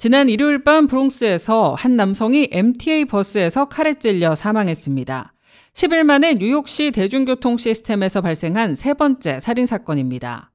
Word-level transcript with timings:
지난 0.00 0.30
일요일 0.30 0.64
밤 0.64 0.86
브롱스에서 0.86 1.74
한 1.74 1.94
남성이 1.94 2.48
MTA 2.50 3.04
버스에서 3.04 3.66
칼에 3.66 3.92
찔려 3.92 4.34
사망했습니다. 4.34 5.34
10일 5.74 6.04
만에 6.04 6.32
뉴욕시 6.36 6.90
대중교통 6.90 7.58
시스템에서 7.58 8.22
발생한 8.22 8.74
세 8.76 8.94
번째 8.94 9.40
살인 9.40 9.66
사건입니다. 9.66 10.52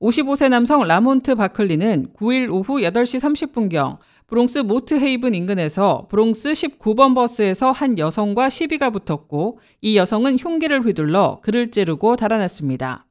55세 0.00 0.48
남성 0.48 0.86
라몬트 0.86 1.34
바클리는 1.34 2.10
9일 2.16 2.52
오후 2.52 2.82
8시 2.82 3.18
30분경 3.18 3.98
브롱스 4.28 4.58
모트 4.58 5.00
헤이븐 5.00 5.34
인근에서 5.34 6.06
브롱스 6.08 6.52
19번 6.52 7.16
버스에서 7.16 7.72
한 7.72 7.98
여성과 7.98 8.48
시비가 8.48 8.90
붙었고 8.90 9.58
이 9.80 9.96
여성은 9.96 10.38
흉기를 10.38 10.86
휘둘러 10.86 11.40
그를 11.42 11.72
찌르고 11.72 12.14
달아났습니다. 12.14 13.06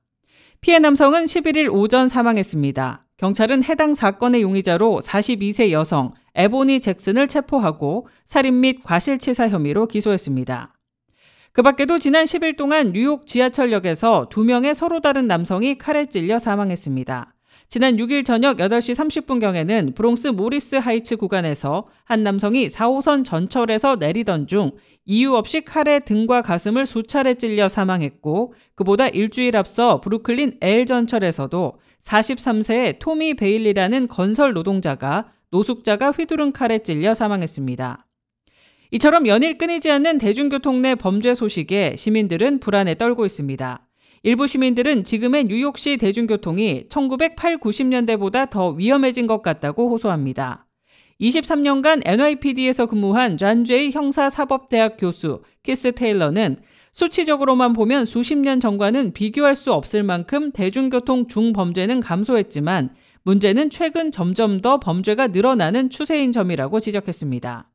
피해 0.61 0.79
남성은 0.79 1.25
11일 1.25 1.69
오전 1.73 2.07
사망했습니다. 2.07 3.02
경찰은 3.23 3.63
해당 3.63 3.93
사건의 3.93 4.41
용의자로 4.41 4.99
42세 5.01 5.71
여성 5.71 6.13
에보니 6.35 6.81
잭슨을 6.81 7.29
체포하고 7.29 8.05
살인 8.25 8.59
및 8.59 8.83
과실치사 8.83 9.47
혐의로 9.47 9.87
기소했습니다. 9.87 10.73
그 11.53 11.61
밖에도 11.61 11.97
지난 11.99 12.25
10일 12.25 12.57
동안 12.57 12.91
뉴욕 12.91 13.25
지하철역에서 13.25 14.27
두 14.29 14.43
명의 14.43 14.75
서로 14.75 14.99
다른 14.99 15.27
남성이 15.27 15.77
칼에 15.77 16.07
찔려 16.07 16.37
사망했습니다. 16.37 17.33
지난 17.69 17.95
6일 17.95 18.25
저녁 18.25 18.57
8시 18.57 18.93
30분경에는 18.93 19.95
브롱스 19.95 20.27
모리스 20.27 20.75
하이츠 20.75 21.15
구간에서 21.15 21.87
한 22.03 22.23
남성이 22.23 22.67
4호선 22.67 23.23
전철에서 23.23 23.95
내리던 23.95 24.47
중 24.47 24.71
이유 25.05 25.33
없이 25.35 25.61
칼에 25.61 25.99
등과 25.99 26.41
가슴을 26.41 26.85
수차례 26.85 27.35
찔려 27.35 27.69
사망했고 27.69 28.53
그보다 28.75 29.07
일주일 29.07 29.55
앞서 29.55 30.01
브루클린 30.01 30.57
L 30.59 30.85
전철에서도 30.85 31.79
43세의 32.03 32.99
토미 32.99 33.33
베일리라는 33.35 34.07
건설 34.07 34.53
노동자가 34.53 35.31
노숙자가 35.51 36.11
휘두른 36.11 36.51
칼에 36.51 36.79
찔려 36.79 37.13
사망했습니다. 37.13 38.05
이처럼 38.91 39.27
연일 39.27 39.57
끊이지 39.57 39.89
않는 39.89 40.17
대중교통 40.17 40.81
내 40.81 40.95
범죄 40.95 41.33
소식에 41.33 41.95
시민들은 41.95 42.59
불안에 42.59 42.95
떨고 42.95 43.25
있습니다. 43.25 43.87
일부 44.23 44.47
시민들은 44.47 45.03
지금의 45.03 45.45
뉴욕시 45.45 45.97
대중교통이 45.97 46.87
1980, 46.89 47.59
90년대보다 47.59 48.49
더 48.49 48.69
위험해진 48.69 49.27
것 49.27 49.41
같다고 49.41 49.89
호소합니다. 49.89 50.65
23년간 51.23 52.01
NYPD에서 52.05 52.85
근무한 52.85 53.37
존제이 53.37 53.91
형사사법대학 53.91 54.97
교수 54.97 55.41
키스 55.63 55.93
테일러는 55.93 56.57
수치적으로만 56.91 57.71
보면 57.73 58.05
수십 58.05 58.37
년 58.37 58.59
전과는 58.59 59.13
비교할 59.13 59.55
수 59.55 59.71
없을 59.71 60.03
만큼 60.03 60.51
대중교통 60.51 61.27
중범죄는 61.27 62.01
감소했지만 62.01 62.89
문제는 63.23 63.69
최근 63.69 64.11
점점 64.11 64.59
더 64.59 64.79
범죄가 64.79 65.27
늘어나는 65.27 65.89
추세인 65.89 66.33
점이라고 66.33 66.81
지적했습니다. 66.81 67.69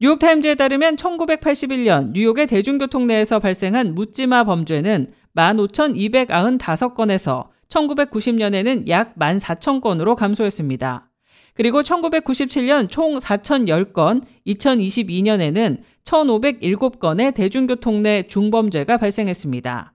뉴욕타임즈에 0.00 0.54
따르면 0.54 0.96
1981년 0.96 2.12
뉴욕의 2.12 2.46
대중교통 2.46 3.06
내에서 3.06 3.40
발생한 3.40 3.94
묻지마 3.94 4.44
범죄는 4.44 5.12
15,295건에서 5.36 7.48
1990년에는 7.68 8.88
약 8.88 9.14
14,000건으로 9.16 10.16
감소했습니다. 10.16 11.10
그리고 11.54 11.82
1997년 11.82 12.90
총 12.90 13.16
4,010건, 13.16 14.22
2022년에는 14.46 15.78
1,507건의 16.04 17.34
대중교통 17.34 18.02
내 18.02 18.24
중범죄가 18.24 18.98
발생했습니다. 18.98 19.92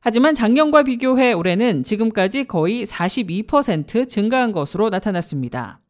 하지만 0.00 0.34
작년과 0.34 0.82
비교해 0.82 1.32
올해는 1.32 1.84
지금까지 1.84 2.44
거의 2.44 2.84
42% 2.84 4.08
증가한 4.08 4.52
것으로 4.52 4.90
나타났습니다. 4.90 5.80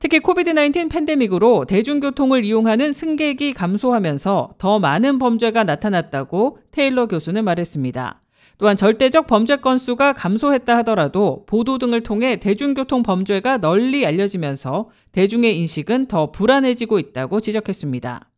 특히 0.00 0.20
COVID-19 0.20 0.90
팬데믹으로 0.90 1.64
대중교통을 1.64 2.44
이용하는 2.44 2.92
승객이 2.92 3.52
감소하면서 3.52 4.54
더 4.58 4.78
많은 4.78 5.18
범죄가 5.18 5.64
나타났다고 5.64 6.58
테일러 6.70 7.06
교수는 7.06 7.44
말했습니다. 7.44 8.22
또한 8.56 8.76
절대적 8.76 9.26
범죄 9.26 9.56
건수가 9.56 10.14
감소했다 10.14 10.78
하더라도 10.78 11.44
보도 11.46 11.78
등을 11.78 12.02
통해 12.02 12.36
대중교통 12.36 13.02
범죄가 13.02 13.58
널리 13.58 14.06
알려지면서 14.06 14.88
대중의 15.12 15.58
인식은 15.58 16.06
더 16.06 16.32
불안해지고 16.32 16.98
있다고 16.98 17.40
지적했습니다. 17.40 18.30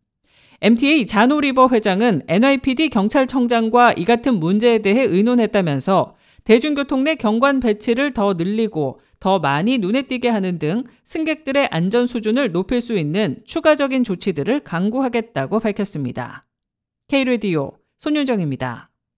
MTA 0.63 1.07
자노 1.07 1.41
리버 1.41 1.69
회장은 1.69 2.23
NYPD 2.29 2.91
경찰청장과 2.91 3.95
이 3.95 4.05
같은 4.05 4.35
문제에 4.35 4.81
대해 4.81 5.03
의논했다면서 5.05 6.17
대중교통 6.45 7.05
내 7.05 7.15
경관 7.15 7.61
배치를 7.61 8.13
더 8.13 8.35
늘리고 8.35 9.01
더 9.21 9.39
많이 9.39 9.79
눈에 9.79 10.03
띄게 10.03 10.29
하는 10.29 10.59
등 10.59 10.85
승객들의 11.05 11.69
안전 11.71 12.07
수준을 12.07 12.53
높일 12.53 12.81
수 12.81 12.97
있는 12.97 13.41
추가적인 13.45 14.05
조치들을 14.05 14.61
강구하겠다고 14.61 15.61
밝혔습니다. 15.61 16.47
K-Radio 17.09 17.73
손윤정입니다. 17.99 18.90